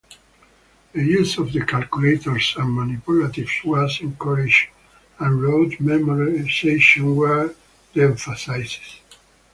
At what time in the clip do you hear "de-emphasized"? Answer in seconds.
7.93-8.79